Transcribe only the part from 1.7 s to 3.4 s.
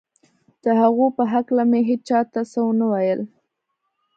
مې هېچا ته څه نه ویل